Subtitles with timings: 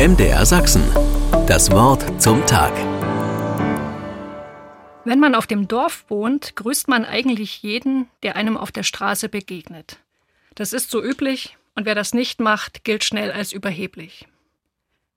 [0.00, 0.82] MDR Sachsen.
[1.46, 2.72] Das Wort zum Tag.
[5.04, 9.28] Wenn man auf dem Dorf wohnt, grüßt man eigentlich jeden, der einem auf der Straße
[9.28, 9.98] begegnet.
[10.54, 14.26] Das ist so üblich und wer das nicht macht, gilt schnell als überheblich.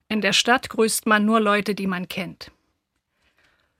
[0.09, 2.51] In der Stadt grüßt man nur Leute, die man kennt.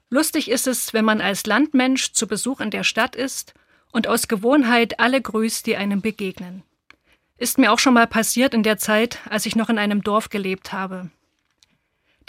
[0.10, 3.54] Lustig ist es, wenn man als Landmensch zu Besuch in der Stadt ist
[3.92, 6.64] und aus Gewohnheit alle grüßt, die einem begegnen.
[7.38, 10.30] Ist mir auch schon mal passiert in der Zeit, als ich noch in einem Dorf
[10.30, 11.10] gelebt habe.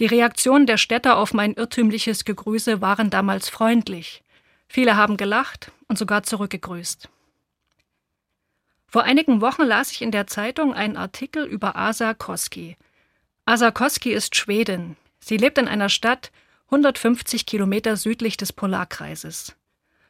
[0.01, 4.23] Die Reaktionen der Städter auf mein irrtümliches Gegrüße waren damals freundlich.
[4.67, 7.09] Viele haben gelacht und sogar zurückgegrüßt.
[8.89, 12.77] Vor einigen Wochen las ich in der Zeitung einen Artikel über Asa Koski.
[13.45, 14.97] Asa Koski ist Schwedin.
[15.21, 16.33] Sie lebt in einer Stadt
[16.67, 19.55] 150 Kilometer südlich des Polarkreises.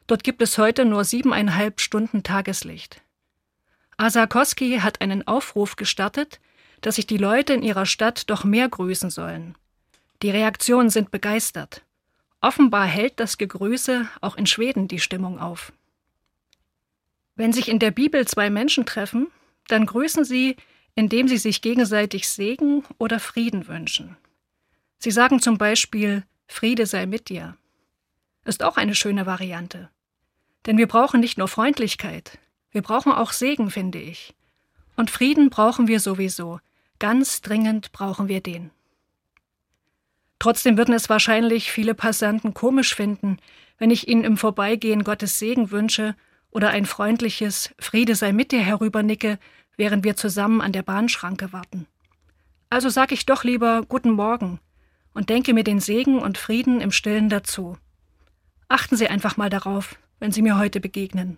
[0.07, 3.01] Dort gibt es heute nur siebeneinhalb Stunden Tageslicht.
[3.97, 6.39] Asakowski hat einen Aufruf gestartet,
[6.81, 9.55] dass sich die Leute in ihrer Stadt doch mehr grüßen sollen.
[10.21, 11.83] Die Reaktionen sind begeistert.
[12.41, 15.71] Offenbar hält das Gegrüße auch in Schweden die Stimmung auf.
[17.35, 19.27] Wenn sich in der Bibel zwei Menschen treffen,
[19.67, 20.55] dann grüßen sie,
[20.95, 24.15] indem sie sich gegenseitig Segen oder Frieden wünschen.
[24.99, 27.57] Sie sagen zum Beispiel Friede sei mit dir.
[28.45, 29.89] Ist auch eine schöne Variante.
[30.65, 32.37] Denn wir brauchen nicht nur Freundlichkeit,
[32.75, 34.35] wir brauchen auch Segen, finde ich.
[34.97, 36.59] Und Frieden brauchen wir sowieso.
[36.99, 38.69] Ganz dringend brauchen wir den.
[40.39, 43.37] Trotzdem würden es wahrscheinlich viele Passanten komisch finden,
[43.77, 46.15] wenn ich ihnen im Vorbeigehen Gottes Segen wünsche
[46.51, 49.39] oder ein freundliches Friede sei mit dir herübernicke,
[49.77, 51.87] während wir zusammen an der Bahnschranke warten.
[52.69, 54.59] Also sag ich doch lieber Guten Morgen
[55.13, 57.77] und denke mir den Segen und Frieden im Stillen dazu.
[58.67, 61.37] Achten Sie einfach mal darauf, wenn Sie mir heute begegnen.